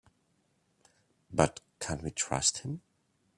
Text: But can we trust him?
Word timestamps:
But 1.31 1.59
can 1.79 1.99
we 2.01 2.09
trust 2.09 2.61
him? 2.65 2.81